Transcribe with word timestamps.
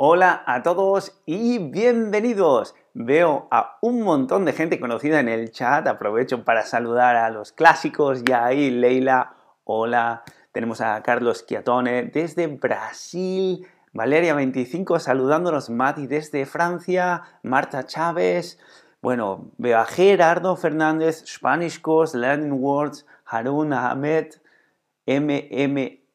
Hola 0.00 0.44
a 0.46 0.62
todos 0.62 1.20
y 1.26 1.58
bienvenidos. 1.58 2.76
Veo 2.94 3.48
a 3.50 3.78
un 3.82 4.02
montón 4.02 4.44
de 4.44 4.52
gente 4.52 4.78
conocida 4.78 5.18
en 5.18 5.28
el 5.28 5.50
chat. 5.50 5.88
Aprovecho 5.88 6.44
para 6.44 6.62
saludar 6.62 7.16
a 7.16 7.30
los 7.30 7.50
clásicos. 7.50 8.22
Ya 8.22 8.44
ahí, 8.44 8.70
Leila. 8.70 9.34
Hola. 9.64 10.22
Tenemos 10.52 10.80
a 10.82 11.02
Carlos 11.02 11.46
Chiatone 11.46 12.04
desde 12.04 12.46
Brasil. 12.46 13.66
Valeria25 13.92 15.00
saludándonos. 15.00 15.68
Mati 15.68 16.06
desde 16.06 16.46
Francia. 16.46 17.24
Marta 17.42 17.84
Chávez. 17.84 18.60
Bueno, 19.02 19.50
veo 19.58 19.80
a 19.80 19.84
Gerardo 19.84 20.54
Fernández, 20.54 21.24
Spanish 21.26 21.80
Course, 21.80 22.16
Learning 22.16 22.52
Words, 22.52 23.04
Harun 23.24 23.72
Ahmed, 23.72 24.28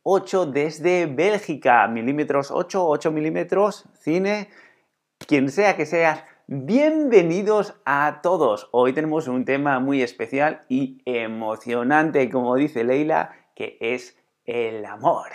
MM8 0.04 0.52
desde 0.52 1.06
Bélgica, 1.06 1.88
milímetros 1.88 2.52
8, 2.52 2.88
8 2.88 3.12
milímetros, 3.12 3.86
cine, 3.94 4.50
quien 5.28 5.50
sea 5.50 5.78
que 5.78 5.86
seas, 5.86 6.24
bienvenidos 6.48 7.80
a 7.86 8.20
todos. 8.22 8.68
Hoy 8.72 8.92
tenemos 8.92 9.30
un 9.30 9.46
tema 9.46 9.80
muy 9.80 10.02
especial 10.02 10.62
y 10.68 11.02
emocionante, 11.06 12.30
como 12.30 12.56
dice 12.56 12.84
Leila, 12.84 13.32
que 13.56 13.78
es 13.80 14.18
el 14.46 14.86
amor. 14.86 15.30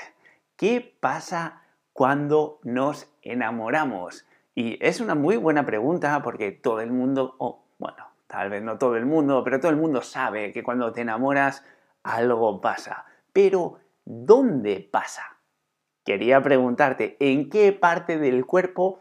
¿Qué 0.56 0.96
pasa 1.00 1.62
cuando 1.94 2.60
nos 2.62 3.10
enamoramos? 3.22 4.26
Y 4.54 4.76
es 4.84 5.00
una 5.00 5.14
muy 5.14 5.38
buena 5.38 5.64
pregunta 5.64 6.20
porque 6.22 6.52
todo 6.52 6.80
el 6.80 6.90
mundo, 6.90 7.36
o 7.38 7.64
bueno, 7.78 8.04
tal 8.26 8.50
vez 8.50 8.62
no 8.62 8.76
todo 8.76 8.96
el 8.96 9.06
mundo, 9.06 9.42
pero 9.44 9.60
todo 9.60 9.70
el 9.70 9.78
mundo 9.78 10.02
sabe 10.02 10.52
que 10.52 10.62
cuando 10.62 10.92
te 10.92 11.00
enamoras 11.00 11.64
algo 12.02 12.60
pasa. 12.60 13.06
Pero, 13.32 13.78
¿dónde 14.08 14.88
pasa? 14.90 15.38
Quería 16.02 16.42
preguntarte, 16.42 17.18
¿en 17.20 17.50
qué 17.50 17.72
parte 17.74 18.16
del 18.16 18.46
cuerpo 18.46 19.00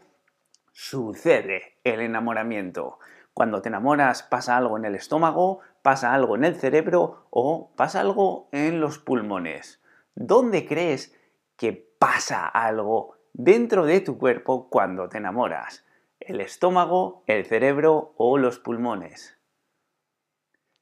sucede 0.72 1.78
el 1.82 2.00
enamoramiento? 2.00 2.98
Cuando 3.32 3.62
te 3.62 3.70
enamoras 3.70 4.22
pasa 4.22 4.58
algo 4.58 4.76
en 4.76 4.84
el 4.84 4.94
estómago, 4.94 5.60
pasa 5.80 6.12
algo 6.12 6.36
en 6.36 6.44
el 6.44 6.56
cerebro 6.56 7.26
o 7.30 7.72
pasa 7.74 8.00
algo 8.00 8.50
en 8.52 8.80
los 8.80 8.98
pulmones. 8.98 9.82
¿Dónde 10.14 10.66
crees 10.66 11.16
que 11.56 11.72
pasa 11.72 12.46
algo 12.46 13.16
dentro 13.32 13.86
de 13.86 14.02
tu 14.02 14.18
cuerpo 14.18 14.68
cuando 14.68 15.08
te 15.08 15.16
enamoras? 15.16 15.86
¿El 16.20 16.42
estómago, 16.42 17.22
el 17.26 17.46
cerebro 17.46 18.12
o 18.18 18.36
los 18.36 18.58
pulmones? 18.58 19.38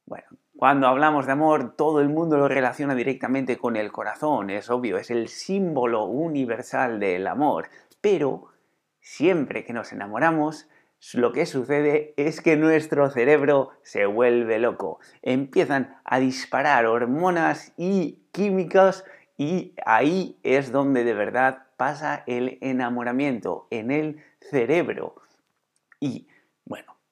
Bueno, 0.05 0.27
cuando 0.57 0.87
hablamos 0.87 1.27
de 1.27 1.33
amor, 1.33 1.75
todo 1.75 2.01
el 2.01 2.09
mundo 2.09 2.37
lo 2.37 2.47
relaciona 2.47 2.95
directamente 2.95 3.57
con 3.57 3.75
el 3.75 3.91
corazón, 3.91 4.49
es 4.49 4.71
obvio, 4.71 4.97
es 4.97 5.11
el 5.11 5.27
símbolo 5.27 6.05
universal 6.05 6.99
del 6.99 7.27
amor. 7.27 7.69
Pero 8.01 8.47
siempre 8.99 9.63
que 9.63 9.73
nos 9.73 9.93
enamoramos, 9.93 10.67
lo 11.13 11.31
que 11.31 11.45
sucede 11.45 12.15
es 12.17 12.41
que 12.41 12.57
nuestro 12.57 13.11
cerebro 13.11 13.69
se 13.83 14.07
vuelve 14.07 14.57
loco. 14.57 14.99
Empiezan 15.21 15.95
a 16.03 16.19
disparar 16.19 16.87
hormonas 16.87 17.71
y 17.77 18.23
químicos 18.31 19.05
y 19.37 19.75
ahí 19.85 20.39
es 20.41 20.71
donde 20.71 21.03
de 21.03 21.13
verdad 21.13 21.67
pasa 21.77 22.23
el 22.25 22.57
enamoramiento, 22.61 23.67
en 23.69 23.91
el 23.91 24.23
cerebro. 24.41 25.15
Y 25.99 26.27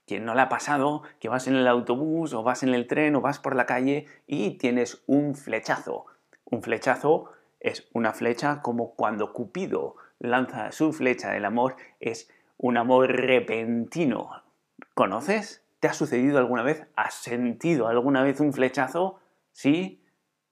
¿quién 0.06 0.26
no 0.26 0.36
le 0.36 0.42
ha 0.42 0.50
pasado 0.50 1.04
que 1.20 1.30
vas 1.30 1.48
en 1.48 1.56
el 1.56 1.68
autobús 1.68 2.34
o 2.34 2.44
vas 2.44 2.64
en 2.64 2.74
el 2.74 2.88
tren 2.88 3.16
o 3.16 3.22
vas 3.22 3.40
por 3.40 3.56
la 3.56 3.66
calle 3.66 4.08
y 4.28 4.52
tienes 4.58 5.04
un 5.08 5.36
flechazo? 5.36 6.06
Un 6.46 6.62
flechazo 6.62 7.32
es 7.60 7.88
una 7.94 8.14
flecha 8.14 8.62
como 8.62 8.96
cuando 8.96 9.34
Cupido 9.34 9.96
lanza 10.20 10.72
su 10.72 10.94
flecha 10.94 11.32
del 11.32 11.46
amor, 11.46 11.76
es 12.00 12.30
un 12.58 12.78
amor 12.78 13.10
repentino. 13.12 14.44
¿Conoces? 14.94 15.64
¿Te 15.80 15.88
ha 15.88 15.94
sucedido 15.94 16.38
alguna 16.38 16.64
vez? 16.64 16.88
¿Has 16.96 17.16
sentido 17.16 17.88
alguna 17.88 18.24
vez 18.24 18.40
un 18.40 18.54
flechazo? 18.54 19.20
¿Sí? 19.52 20.02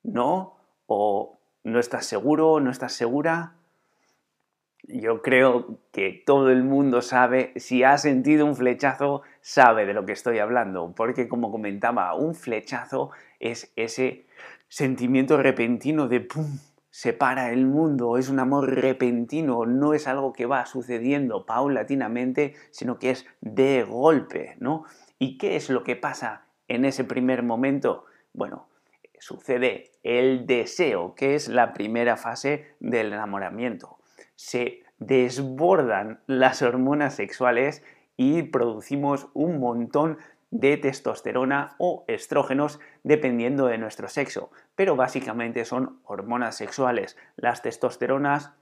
¿No? 0.03 0.58
¿O 0.86 1.38
no 1.63 1.80
estás 1.80 2.06
seguro, 2.06 2.59
no 2.59 2.72
estás 2.72 2.94
segura. 2.94 3.53
Yo 4.85 5.21
creo 5.21 5.79
que 5.94 6.23
todo 6.25 6.49
el 6.49 6.63
mundo 6.63 7.01
sabe, 7.01 7.53
si 7.55 7.83
ha 7.83 7.97
sentido 7.97 8.45
un 8.45 8.57
flechazo, 8.57 9.21
sabe 9.39 9.85
de 9.85 9.94
lo 9.94 10.05
que 10.05 10.11
estoy 10.11 10.39
hablando, 10.39 10.94
porque 10.94 11.29
como 11.29 11.51
comentaba, 11.51 12.13
un 12.16 12.35
flechazo 12.35 13.11
es 13.39 13.71
ese 13.77 14.25
sentimiento 14.67 15.38
repentino 15.38 16.09
de 16.09 16.19
¡pum! 16.19 16.59
separa 16.89 17.51
el 17.51 17.66
mundo, 17.66 18.17
es 18.17 18.27
un 18.27 18.39
amor 18.39 18.69
repentino, 18.75 19.66
no 19.66 19.94
es 19.94 20.05
algo 20.07 20.33
que 20.33 20.45
va 20.45 20.66
sucediendo 20.66 21.45
paulatinamente, 21.45 22.53
sino 22.71 23.00
que 23.00 23.11
es 23.11 23.25
de 23.39 23.83
golpe, 23.83 24.57
¿no? 24.59 24.83
¿Y 25.17 25.38
qué 25.38 25.55
es 25.55 25.69
lo 25.69 25.83
que 25.83 25.95
pasa 25.95 26.45
en 26.67 26.83
ese 26.83 27.05
primer 27.05 27.41
momento? 27.41 28.05
Bueno, 28.33 28.67
sucede 29.17 29.91
el 30.03 30.45
deseo, 30.45 31.15
que 31.15 31.35
es 31.35 31.47
la 31.47 31.73
primera 31.73 32.17
fase 32.17 32.75
del 32.79 33.13
enamoramiento. 33.13 33.97
Se 34.35 34.83
desbordan 34.97 36.21
las 36.27 36.61
hormonas 36.61 37.16
sexuales 37.16 37.83
y 38.16 38.44
producimos 38.44 39.27
un 39.33 39.59
montón 39.59 40.17
de 40.51 40.77
testosterona 40.77 41.75
o 41.79 42.05
estrógenos 42.07 42.79
dependiendo 43.03 43.66
de 43.66 43.79
nuestro 43.79 44.07
sexo, 44.07 44.51
pero 44.75 44.95
básicamente 44.95 45.66
son 45.66 45.99
hormonas 46.03 46.55
sexuales. 46.55 47.17
Las 47.35 47.63
testosteronas 47.63 48.53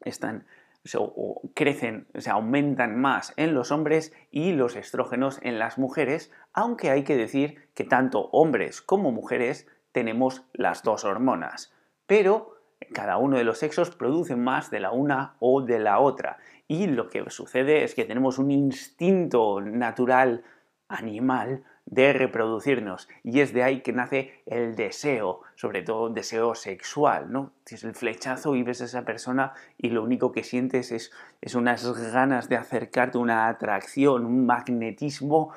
están 0.00 0.46
crecen, 1.54 2.06
se 2.14 2.30
aumentan 2.30 3.00
más 3.00 3.32
en 3.36 3.54
los 3.54 3.72
hombres 3.72 4.12
y 4.30 4.52
los 4.52 4.76
estrógenos 4.76 5.38
en 5.42 5.58
las 5.58 5.78
mujeres, 5.78 6.30
aunque 6.52 6.90
hay 6.90 7.02
que 7.04 7.16
decir 7.16 7.68
que 7.74 7.84
tanto 7.84 8.28
hombres 8.32 8.82
como 8.82 9.10
mujeres 9.10 9.66
tenemos 9.92 10.44
las 10.52 10.82
dos 10.82 11.04
hormonas, 11.04 11.74
pero 12.06 12.55
cada 12.92 13.16
uno 13.16 13.36
de 13.36 13.44
los 13.44 13.58
sexos 13.58 13.90
produce 13.90 14.36
más 14.36 14.70
de 14.70 14.80
la 14.80 14.90
una 14.90 15.36
o 15.38 15.62
de 15.62 15.78
la 15.78 15.98
otra. 15.98 16.38
Y 16.68 16.86
lo 16.86 17.08
que 17.08 17.28
sucede 17.30 17.84
es 17.84 17.94
que 17.94 18.04
tenemos 18.04 18.38
un 18.38 18.50
instinto 18.50 19.60
natural 19.60 20.44
animal 20.88 21.64
de 21.86 22.12
reproducirnos 22.12 23.08
y 23.22 23.40
es 23.40 23.52
de 23.52 23.62
ahí 23.62 23.80
que 23.80 23.92
nace 23.92 24.42
el 24.46 24.74
deseo, 24.74 25.42
sobre 25.54 25.82
todo 25.82 26.10
deseo 26.10 26.56
sexual, 26.56 27.30
¿no? 27.30 27.52
Tienes 27.64 27.84
el 27.84 27.94
flechazo 27.94 28.56
y 28.56 28.64
ves 28.64 28.82
a 28.82 28.86
esa 28.86 29.04
persona 29.04 29.52
y 29.78 29.90
lo 29.90 30.02
único 30.02 30.32
que 30.32 30.42
sientes 30.42 30.90
es, 30.90 31.12
es 31.40 31.54
unas 31.54 32.12
ganas 32.12 32.48
de 32.48 32.56
acercarte, 32.56 33.18
una 33.18 33.46
atracción, 33.46 34.26
un 34.26 34.46
magnetismo 34.46 35.52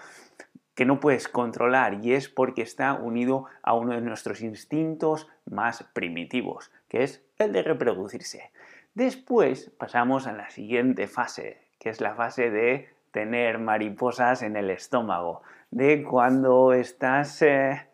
que 0.76 0.86
no 0.86 1.00
puedes 1.00 1.28
controlar 1.28 2.06
y 2.06 2.14
es 2.14 2.30
porque 2.30 2.62
está 2.62 2.94
unido 2.94 3.46
a 3.64 3.74
uno 3.74 3.94
de 3.94 4.02
nuestros 4.02 4.42
instintos 4.42 5.28
más 5.46 5.84
primitivos, 5.94 6.72
que 6.90 7.04
es 7.04 7.24
el 7.38 7.54
de 7.54 7.62
reproducirse. 7.62 8.52
Después 8.94 9.72
pasamos 9.78 10.28
a 10.28 10.34
la 10.34 10.50
siguiente 10.50 11.08
fase, 11.08 11.62
que 11.80 11.90
es 11.90 12.02
la 12.02 12.16
fase 12.16 12.50
de 12.50 12.90
tener 13.12 13.60
mariposas 13.60 14.42
en 14.42 14.56
el 14.58 14.70
estómago, 14.70 15.42
de 15.72 16.04
cuando 16.04 16.74
estás, 16.74 17.42
eh, 17.42 17.88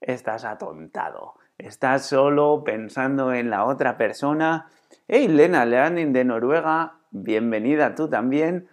estás 0.00 0.44
atontado, 0.44 1.34
estás 1.58 2.06
solo 2.06 2.64
pensando 2.64 3.32
en 3.32 3.50
la 3.50 3.64
otra 3.64 3.96
persona. 3.96 4.68
Hey, 5.08 5.28
Lena 5.28 5.64
Leanin 5.64 6.12
de 6.12 6.24
Noruega, 6.24 6.98
bienvenida 7.10 7.94
tú 7.94 8.08
también. 8.08 8.68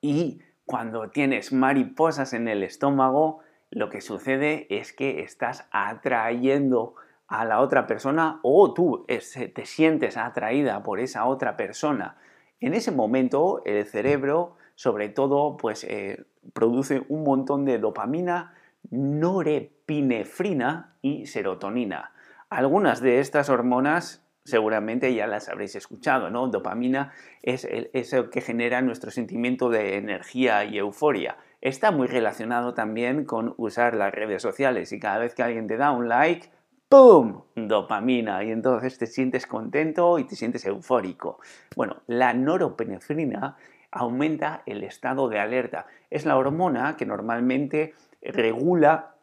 Y 0.00 0.42
cuando 0.66 1.10
tienes 1.10 1.52
mariposas 1.52 2.34
en 2.34 2.48
el 2.48 2.62
estómago, 2.62 3.40
lo 3.70 3.88
que 3.88 4.00
sucede 4.00 4.66
es 4.70 4.92
que 4.92 5.20
estás 5.20 5.66
atrayendo 5.70 6.94
a 7.40 7.44
la 7.44 7.60
otra 7.60 7.86
persona 7.86 8.40
o 8.42 8.72
tú 8.72 9.04
te 9.06 9.66
sientes 9.66 10.16
atraída 10.16 10.82
por 10.82 11.00
esa 11.00 11.26
otra 11.26 11.56
persona. 11.56 12.16
En 12.60 12.74
ese 12.74 12.92
momento 12.92 13.62
el 13.64 13.84
cerebro, 13.86 14.56
sobre 14.76 15.08
todo, 15.08 15.56
pues 15.56 15.84
eh, 15.84 16.24
produce 16.52 17.04
un 17.08 17.24
montón 17.24 17.64
de 17.64 17.78
dopamina, 17.78 18.54
norepinefrina 18.90 20.96
y 21.02 21.26
serotonina. 21.26 22.12
Algunas 22.50 23.00
de 23.00 23.18
estas 23.18 23.48
hormonas 23.48 24.24
seguramente 24.44 25.12
ya 25.14 25.26
las 25.26 25.48
habréis 25.48 25.74
escuchado, 25.74 26.30
¿no? 26.30 26.46
Dopamina 26.48 27.12
es 27.42 27.66
eso 27.94 28.30
que 28.30 28.42
genera 28.42 28.82
nuestro 28.82 29.10
sentimiento 29.10 29.70
de 29.70 29.96
energía 29.96 30.64
y 30.64 30.78
euforia. 30.78 31.38
Está 31.62 31.90
muy 31.90 32.06
relacionado 32.06 32.74
también 32.74 33.24
con 33.24 33.54
usar 33.56 33.94
las 33.94 34.14
redes 34.14 34.42
sociales 34.42 34.92
y 34.92 35.00
cada 35.00 35.18
vez 35.18 35.34
que 35.34 35.42
alguien 35.42 35.66
te 35.66 35.78
da 35.78 35.90
un 35.90 36.08
like, 36.08 36.50
¡pum! 36.94 37.42
Dopamina 37.56 38.44
y 38.44 38.52
entonces 38.52 38.98
te 38.98 39.08
sientes 39.08 39.48
contento 39.48 40.16
y 40.20 40.24
te 40.24 40.36
sientes 40.36 40.64
eufórico. 40.64 41.40
Bueno, 41.74 42.02
la 42.06 42.34
norepinefrina 42.34 43.56
aumenta 43.90 44.62
el 44.64 44.84
estado 44.84 45.28
de 45.28 45.40
alerta. 45.40 45.86
Es 46.08 46.24
la 46.24 46.36
hormona 46.36 46.96
que 46.96 47.04
normalmente 47.04 47.94
regula 48.22 49.16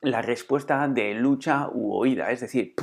la 0.00 0.22
respuesta 0.22 0.86
de 0.86 1.14
lucha 1.14 1.68
u 1.72 1.94
oída, 1.94 2.30
es 2.30 2.42
decir, 2.42 2.76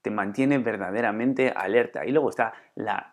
te 0.00 0.10
mantiene 0.12 0.58
verdaderamente 0.58 1.50
alerta. 1.50 2.06
Y 2.06 2.12
luego 2.12 2.30
está 2.30 2.52
la, 2.76 3.12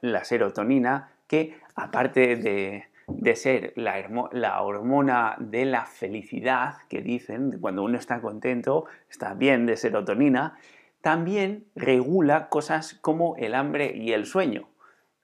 la 0.00 0.24
serotonina, 0.24 1.12
que 1.28 1.60
aparte 1.76 2.34
de, 2.34 2.88
ser 3.34 3.72
la, 3.76 4.28
la, 4.32 4.62
hormona 4.62 5.36
de 5.38 5.64
la 5.64 5.84
felicidad, 5.84 6.76
que 6.88 7.02
dicen, 7.02 7.58
cuando 7.60 7.82
uno 7.82 7.98
está 7.98 8.20
contento, 8.20 8.86
está 9.10 9.34
bien 9.34 9.66
de 9.66 9.76
serotonina, 9.76 10.58
también 11.00 11.66
regula 11.74 12.48
cosas 12.48 12.94
como 12.94 13.36
el 13.36 13.54
hambre 13.54 13.92
y 13.94 14.12
el 14.12 14.26
sueño. 14.26 14.68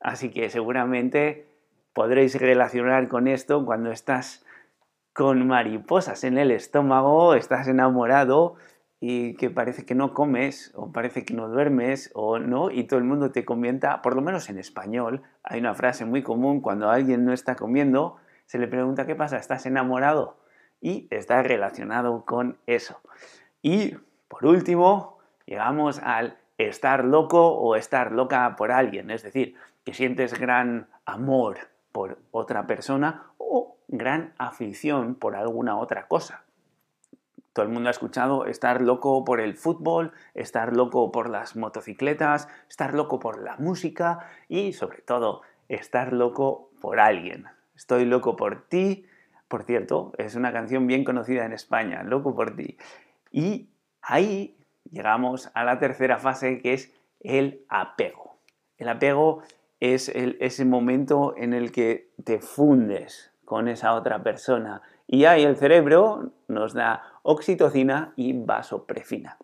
Así 0.00 0.30
que 0.30 0.50
seguramente 0.50 1.46
podréis 1.92 2.38
relacionar 2.40 3.08
con 3.08 3.28
esto 3.28 3.64
cuando 3.64 3.90
estás 3.90 4.44
con 5.12 5.46
mariposas 5.46 6.24
en 6.24 6.38
el 6.38 6.50
estómago, 6.50 7.34
estás 7.34 7.68
enamorado 7.68 8.56
y 9.06 9.34
que 9.34 9.50
parece 9.50 9.84
que 9.84 9.94
no 9.94 10.14
comes 10.14 10.72
o 10.74 10.90
parece 10.90 11.26
que 11.26 11.34
no 11.34 11.50
duermes 11.50 12.10
o 12.14 12.38
no 12.38 12.70
y 12.70 12.84
todo 12.84 12.98
el 12.98 13.04
mundo 13.04 13.32
te 13.32 13.44
comenta, 13.44 14.00
por 14.00 14.16
lo 14.16 14.22
menos 14.22 14.48
en 14.48 14.56
español, 14.58 15.20
hay 15.42 15.60
una 15.60 15.74
frase 15.74 16.06
muy 16.06 16.22
común 16.22 16.62
cuando 16.62 16.88
alguien 16.88 17.26
no 17.26 17.34
está 17.34 17.54
comiendo, 17.54 18.16
se 18.46 18.58
le 18.58 18.66
pregunta 18.66 19.04
qué 19.04 19.14
pasa, 19.14 19.36
¿estás 19.36 19.66
enamorado? 19.66 20.38
Y 20.80 21.06
está 21.10 21.42
relacionado 21.42 22.24
con 22.24 22.56
eso. 22.66 22.98
Y 23.60 23.94
por 24.28 24.46
último, 24.46 25.18
llegamos 25.44 25.98
al 26.02 26.38
estar 26.56 27.04
loco 27.04 27.48
o 27.48 27.76
estar 27.76 28.10
loca 28.10 28.56
por 28.56 28.72
alguien, 28.72 29.10
es 29.10 29.22
decir, 29.22 29.54
que 29.84 29.92
sientes 29.92 30.32
gran 30.32 30.88
amor 31.04 31.58
por 31.92 32.16
otra 32.30 32.66
persona 32.66 33.24
o 33.36 33.76
gran 33.86 34.32
afición 34.38 35.14
por 35.14 35.36
alguna 35.36 35.76
otra 35.76 36.08
cosa. 36.08 36.43
Todo 37.54 37.66
el 37.66 37.72
mundo 37.72 37.88
ha 37.88 37.92
escuchado 37.92 38.46
estar 38.46 38.82
loco 38.82 39.24
por 39.24 39.40
el 39.40 39.54
fútbol, 39.54 40.12
estar 40.34 40.74
loco 40.74 41.12
por 41.12 41.30
las 41.30 41.54
motocicletas, 41.54 42.48
estar 42.68 42.94
loco 42.94 43.20
por 43.20 43.40
la 43.40 43.56
música 43.58 44.26
y 44.48 44.72
sobre 44.72 45.02
todo 45.02 45.42
estar 45.68 46.12
loco 46.12 46.70
por 46.80 46.98
alguien. 46.98 47.46
Estoy 47.76 48.06
loco 48.06 48.34
por 48.34 48.62
ti. 48.68 49.06
Por 49.46 49.62
cierto, 49.62 50.12
es 50.18 50.34
una 50.34 50.52
canción 50.52 50.88
bien 50.88 51.04
conocida 51.04 51.44
en 51.46 51.52
España, 51.52 52.02
Loco 52.02 52.34
por 52.34 52.56
ti. 52.56 52.76
Y 53.30 53.68
ahí 54.02 54.56
llegamos 54.90 55.52
a 55.54 55.62
la 55.62 55.78
tercera 55.78 56.18
fase 56.18 56.60
que 56.60 56.72
es 56.72 56.92
el 57.20 57.64
apego. 57.68 58.36
El 58.78 58.88
apego 58.88 59.42
es 59.78 60.08
ese 60.08 60.64
momento 60.64 61.34
en 61.36 61.54
el 61.54 61.70
que 61.70 62.10
te 62.24 62.40
fundes 62.40 63.32
con 63.44 63.68
esa 63.68 63.94
otra 63.94 64.24
persona 64.24 64.82
y 65.06 65.26
ahí 65.26 65.44
el 65.44 65.56
cerebro 65.56 66.30
nos 66.48 66.72
da 66.72 67.13
oxitocina 67.24 68.12
y 68.16 68.34
vasopresina. 68.34 69.38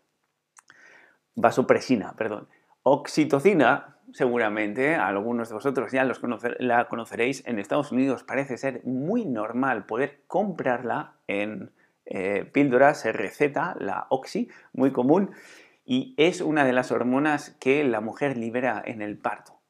Vasopresina, 1.35 2.15
perdón. 2.15 2.49
Oxitocina, 2.83 3.97
seguramente 4.13 4.95
algunos 4.95 5.49
de 5.49 5.55
vosotros 5.55 5.91
ya 5.91 6.05
la 6.05 6.89
conoceréis, 6.89 7.47
en 7.47 7.59
Estados 7.59 7.91
Unidos 7.91 8.23
parece 8.23 8.59
ser 8.59 8.85
muy 8.85 9.25
normal 9.25 9.87
poder 9.87 10.23
comprarla 10.27 11.15
en 11.27 11.73
eh, 12.05 12.45
píldoras, 12.45 13.01
se 13.01 13.13
receta 13.13 13.77
la 13.79 14.07
oxi, 14.11 14.49
muy 14.73 14.93
común, 14.93 15.31
y 15.85 16.15
es 16.19 16.43
una 16.43 16.65
de 16.65 16.73
las 16.73 16.93
hormonas 16.93 17.57
que 17.61 17.83
la 17.85 18.01
mujer 18.01 18.37
libera 18.37 18.83
en 18.85 19.01
el 19.01 19.17
parto. 19.17 19.61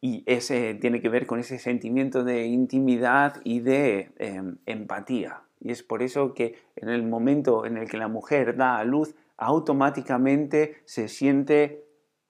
Y 0.00 0.22
ese 0.26 0.74
tiene 0.74 1.02
que 1.02 1.08
ver 1.08 1.26
con 1.26 1.40
ese 1.40 1.58
sentimiento 1.58 2.24
de 2.24 2.46
intimidad 2.46 3.40
y 3.44 3.60
de 3.60 4.12
em, 4.18 4.58
empatía. 4.64 5.42
Y 5.60 5.72
es 5.72 5.82
por 5.82 6.02
eso 6.02 6.34
que 6.34 6.56
en 6.76 6.88
el 6.88 7.02
momento 7.02 7.66
en 7.66 7.76
el 7.76 7.88
que 7.88 7.96
la 7.96 8.08
mujer 8.08 8.56
da 8.56 8.78
a 8.78 8.84
luz, 8.84 9.14
automáticamente 9.36 10.82
se 10.84 11.08
siente 11.08 11.84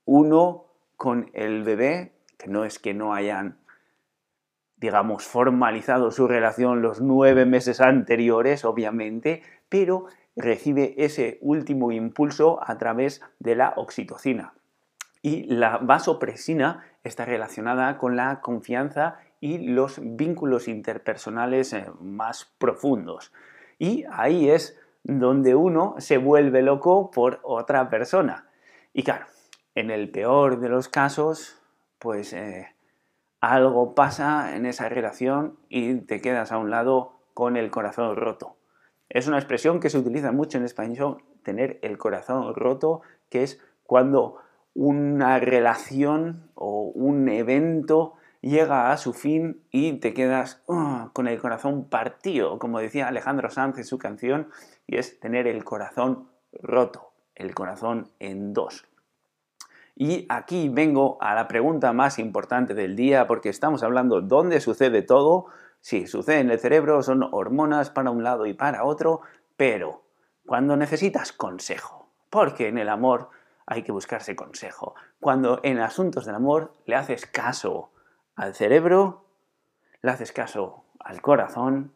uno 0.04 0.66
con 0.96 1.30
el 1.34 1.62
bebé, 1.62 2.12
que 2.38 2.48
no 2.48 2.64
es 2.64 2.78
que 2.78 2.94
no 2.94 3.14
hayan 3.14 3.58
digamos, 4.80 5.26
formalizado 5.26 6.10
su 6.10 6.28
relación 6.28 6.82
los 6.82 7.00
nueve 7.00 7.46
meses 7.46 7.80
anteriores, 7.80 8.64
obviamente, 8.64 9.42
pero 9.68 10.06
recibe 10.36 10.94
ese 10.98 11.38
último 11.40 11.90
impulso 11.90 12.60
a 12.64 12.78
través 12.78 13.20
de 13.40 13.56
la 13.56 13.74
oxitocina. 13.76 14.54
Y 15.20 15.52
la 15.52 15.78
vasopresina 15.78 16.84
está 17.02 17.24
relacionada 17.24 17.98
con 17.98 18.14
la 18.14 18.40
confianza 18.40 19.18
y 19.40 19.58
los 19.58 20.00
vínculos 20.02 20.68
interpersonales 20.68 21.72
eh, 21.72 21.86
más 22.00 22.52
profundos. 22.58 23.32
Y 23.78 24.04
ahí 24.10 24.50
es 24.50 24.78
donde 25.04 25.54
uno 25.54 25.94
se 25.98 26.18
vuelve 26.18 26.62
loco 26.62 27.10
por 27.10 27.40
otra 27.42 27.88
persona. 27.88 28.48
Y 28.92 29.02
claro, 29.02 29.26
en 29.74 29.90
el 29.90 30.10
peor 30.10 30.60
de 30.60 30.68
los 30.68 30.88
casos, 30.88 31.60
pues 31.98 32.32
eh, 32.32 32.74
algo 33.40 33.94
pasa 33.94 34.56
en 34.56 34.66
esa 34.66 34.88
relación 34.88 35.58
y 35.68 35.94
te 36.00 36.20
quedas 36.20 36.52
a 36.52 36.58
un 36.58 36.70
lado 36.70 37.20
con 37.34 37.56
el 37.56 37.70
corazón 37.70 38.16
roto. 38.16 38.56
Es 39.08 39.28
una 39.28 39.38
expresión 39.38 39.80
que 39.80 39.90
se 39.90 39.98
utiliza 39.98 40.32
mucho 40.32 40.58
en 40.58 40.64
español, 40.64 41.22
tener 41.42 41.78
el 41.82 41.96
corazón 41.96 42.54
roto, 42.54 43.00
que 43.30 43.42
es 43.42 43.60
cuando 43.84 44.36
una 44.74 45.38
relación 45.38 46.50
o 46.54 46.82
un 46.94 47.28
evento 47.28 48.17
llega 48.40 48.92
a 48.92 48.96
su 48.96 49.12
fin 49.12 49.62
y 49.70 49.94
te 49.94 50.14
quedas 50.14 50.62
uh, 50.66 51.08
con 51.12 51.28
el 51.28 51.40
corazón 51.40 51.88
partido, 51.88 52.58
como 52.58 52.78
decía 52.78 53.08
Alejandro 53.08 53.50
Sanz 53.50 53.78
en 53.78 53.84
su 53.84 53.98
canción, 53.98 54.50
y 54.86 54.96
es 54.96 55.18
tener 55.20 55.46
el 55.46 55.64
corazón 55.64 56.28
roto, 56.52 57.12
el 57.34 57.54
corazón 57.54 58.10
en 58.18 58.52
dos. 58.52 58.86
Y 60.00 60.26
aquí 60.28 60.68
vengo 60.68 61.18
a 61.20 61.34
la 61.34 61.48
pregunta 61.48 61.92
más 61.92 62.20
importante 62.20 62.74
del 62.74 62.94
día, 62.94 63.26
porque 63.26 63.48
estamos 63.48 63.82
hablando 63.82 64.20
dónde 64.20 64.60
sucede 64.60 65.02
todo. 65.02 65.46
Sí, 65.80 66.06
sucede 66.06 66.38
en 66.38 66.50
el 66.50 66.60
cerebro, 66.60 67.02
son 67.02 67.28
hormonas 67.32 67.90
para 67.90 68.10
un 68.10 68.22
lado 68.22 68.46
y 68.46 68.54
para 68.54 68.84
otro, 68.84 69.22
pero 69.56 70.04
cuando 70.46 70.76
necesitas 70.76 71.32
consejo, 71.32 72.10
porque 72.30 72.68
en 72.68 72.78
el 72.78 72.88
amor 72.88 73.30
hay 73.66 73.82
que 73.82 73.92
buscarse 73.92 74.36
consejo. 74.36 74.94
Cuando 75.20 75.60
en 75.64 75.80
asuntos 75.80 76.24
del 76.24 76.36
amor 76.36 76.72
le 76.86 76.94
haces 76.94 77.26
caso 77.26 77.90
al 78.38 78.54
cerebro, 78.54 79.24
le 80.00 80.12
haces 80.12 80.32
caso 80.32 80.84
al 81.00 81.20
corazón 81.20 81.92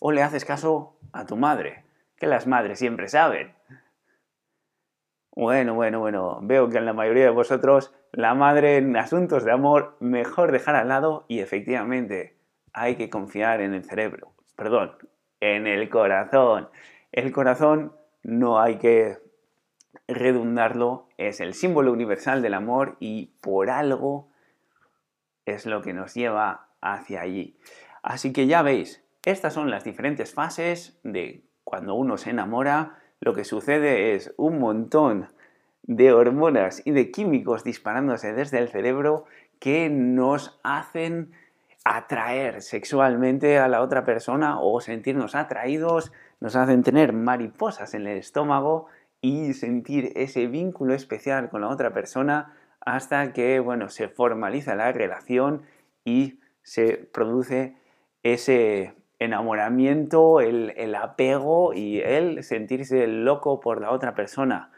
o 0.00 0.10
le 0.10 0.22
haces 0.22 0.44
caso 0.44 0.96
a 1.12 1.24
tu 1.24 1.36
madre, 1.36 1.84
que 2.16 2.26
las 2.26 2.48
madres 2.48 2.80
siempre 2.80 3.06
saben. 3.08 3.54
Bueno, 5.36 5.74
bueno, 5.74 6.00
bueno, 6.00 6.40
veo 6.42 6.68
que 6.68 6.78
en 6.78 6.86
la 6.86 6.92
mayoría 6.94 7.24
de 7.24 7.30
vosotros 7.30 7.94
la 8.10 8.34
madre 8.34 8.76
en 8.76 8.96
asuntos 8.96 9.44
de 9.44 9.52
amor 9.52 9.96
mejor 10.00 10.50
dejar 10.50 10.74
al 10.74 10.88
lado 10.88 11.26
y 11.28 11.38
efectivamente 11.38 12.36
hay 12.72 12.96
que 12.96 13.08
confiar 13.08 13.60
en 13.60 13.72
el 13.72 13.84
cerebro, 13.84 14.32
perdón, 14.56 14.96
en 15.38 15.68
el 15.68 15.88
corazón. 15.90 16.70
El 17.12 17.30
corazón 17.30 17.92
no 18.24 18.60
hay 18.60 18.78
que 18.78 19.18
redundarlo, 20.08 21.08
es 21.18 21.38
el 21.40 21.54
símbolo 21.54 21.92
universal 21.92 22.42
del 22.42 22.54
amor 22.54 22.96
y 22.98 23.26
por 23.40 23.70
algo 23.70 24.33
es 25.46 25.66
lo 25.66 25.82
que 25.82 25.92
nos 25.92 26.14
lleva 26.14 26.68
hacia 26.80 27.20
allí. 27.20 27.58
Así 28.02 28.32
que 28.32 28.46
ya 28.46 28.62
veis, 28.62 29.04
estas 29.24 29.54
son 29.54 29.70
las 29.70 29.84
diferentes 29.84 30.34
fases 30.34 30.98
de 31.02 31.44
cuando 31.64 31.94
uno 31.94 32.18
se 32.18 32.30
enamora, 32.30 32.98
lo 33.20 33.34
que 33.34 33.44
sucede 33.44 34.14
es 34.14 34.34
un 34.36 34.58
montón 34.58 35.28
de 35.82 36.12
hormonas 36.12 36.82
y 36.84 36.92
de 36.92 37.10
químicos 37.10 37.64
disparándose 37.64 38.32
desde 38.32 38.58
el 38.58 38.68
cerebro 38.68 39.24
que 39.58 39.88
nos 39.90 40.60
hacen 40.62 41.32
atraer 41.84 42.62
sexualmente 42.62 43.58
a 43.58 43.68
la 43.68 43.82
otra 43.82 44.04
persona 44.04 44.58
o 44.60 44.80
sentirnos 44.80 45.34
atraídos, 45.34 46.12
nos 46.40 46.56
hacen 46.56 46.82
tener 46.82 47.12
mariposas 47.12 47.94
en 47.94 48.06
el 48.06 48.18
estómago 48.18 48.86
y 49.20 49.54
sentir 49.54 50.12
ese 50.16 50.46
vínculo 50.46 50.94
especial 50.94 51.48
con 51.50 51.62
la 51.62 51.68
otra 51.68 51.92
persona 51.92 52.54
hasta 52.84 53.32
que, 53.32 53.60
bueno, 53.60 53.88
se 53.88 54.08
formaliza 54.08 54.74
la 54.74 54.92
relación 54.92 55.62
y 56.04 56.40
se 56.62 56.96
produce 56.96 57.76
ese 58.22 58.94
enamoramiento, 59.18 60.40
el, 60.40 60.94
apego 60.94 61.72
y 61.72 62.00
el 62.00 62.42
sentirse 62.42 63.06
loco 63.06 63.60
por 63.60 63.80
la 63.80 63.90
otra 63.90 64.14
persona. 64.14 64.70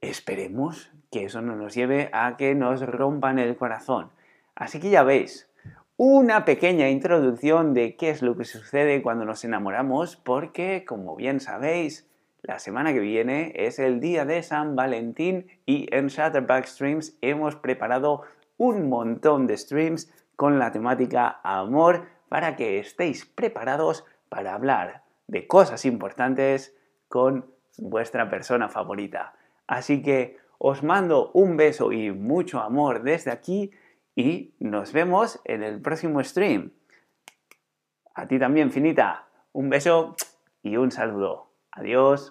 Esperemos 0.00 0.92
que 1.10 1.24
eso 1.24 1.42
no 1.42 1.56
nos 1.56 1.74
lleve 1.74 2.08
a 2.12 2.36
que 2.36 2.54
nos 2.54 2.80
rompan 2.82 3.38
el 3.38 3.56
corazón. 3.56 4.10
Así 4.54 4.80
que 4.80 4.90
ya 4.90 5.02
veis, 5.02 5.50
una 5.96 6.44
pequeña 6.44 6.88
introducción 6.88 7.74
de 7.74 7.96
qué 7.96 8.10
es 8.10 8.22
lo 8.22 8.36
que 8.36 8.44
sucede 8.44 9.02
cuando 9.02 9.24
nos 9.24 9.44
enamoramos, 9.44 10.16
porque 10.16 10.84
como 10.86 11.16
bien 11.16 11.40
sabéis, 11.40 12.09
la 12.42 12.58
semana 12.58 12.92
que 12.92 13.00
viene 13.00 13.52
es 13.54 13.78
el 13.78 14.00
día 14.00 14.24
de 14.24 14.42
San 14.42 14.76
Valentín 14.76 15.46
y 15.66 15.86
en 15.94 16.08
Shutterback 16.08 16.66
Streams 16.66 17.16
hemos 17.20 17.56
preparado 17.56 18.22
un 18.56 18.88
montón 18.88 19.46
de 19.46 19.56
streams 19.56 20.12
con 20.36 20.58
la 20.58 20.72
temática 20.72 21.40
amor 21.42 22.06
para 22.28 22.56
que 22.56 22.78
estéis 22.78 23.26
preparados 23.26 24.04
para 24.28 24.54
hablar 24.54 25.02
de 25.26 25.46
cosas 25.46 25.84
importantes 25.84 26.74
con 27.08 27.46
vuestra 27.78 28.30
persona 28.30 28.68
favorita. 28.68 29.34
Así 29.66 30.02
que 30.02 30.38
os 30.58 30.82
mando 30.82 31.30
un 31.32 31.56
beso 31.56 31.92
y 31.92 32.10
mucho 32.10 32.60
amor 32.60 33.02
desde 33.02 33.30
aquí 33.30 33.70
y 34.14 34.54
nos 34.58 34.92
vemos 34.92 35.40
en 35.44 35.62
el 35.62 35.80
próximo 35.80 36.22
stream. 36.22 36.72
A 38.14 38.26
ti 38.26 38.38
también, 38.38 38.70
Finita. 38.70 39.26
Un 39.52 39.70
beso 39.70 40.16
y 40.62 40.76
un 40.76 40.90
saludo. 40.90 41.49
Adiós. 41.80 42.30